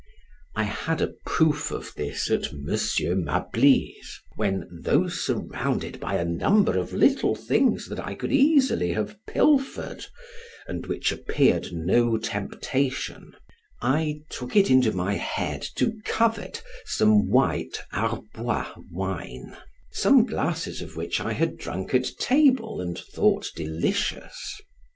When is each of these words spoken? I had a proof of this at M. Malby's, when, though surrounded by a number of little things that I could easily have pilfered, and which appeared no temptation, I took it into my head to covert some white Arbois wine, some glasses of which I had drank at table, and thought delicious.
I 0.55 0.63
had 0.63 0.99
a 0.99 1.13
proof 1.27 1.69
of 1.69 1.93
this 1.93 2.31
at 2.31 2.51
M. 2.51 2.73
Malby's, 3.23 4.19
when, 4.35 4.67
though 4.81 5.07
surrounded 5.07 5.99
by 5.99 6.15
a 6.15 6.25
number 6.25 6.75
of 6.75 6.91
little 6.91 7.35
things 7.35 7.87
that 7.87 7.99
I 7.99 8.15
could 8.15 8.31
easily 8.31 8.93
have 8.93 9.15
pilfered, 9.27 10.03
and 10.67 10.87
which 10.87 11.11
appeared 11.11 11.71
no 11.71 12.17
temptation, 12.17 13.33
I 13.79 14.21
took 14.31 14.55
it 14.55 14.71
into 14.71 14.91
my 14.91 15.13
head 15.13 15.61
to 15.75 15.93
covert 16.03 16.63
some 16.83 17.29
white 17.29 17.79
Arbois 17.93 18.73
wine, 18.91 19.55
some 19.91 20.25
glasses 20.25 20.81
of 20.81 20.95
which 20.95 21.19
I 21.19 21.33
had 21.33 21.57
drank 21.59 21.93
at 21.93 22.07
table, 22.17 22.81
and 22.81 22.97
thought 22.97 23.51
delicious. 23.55 24.59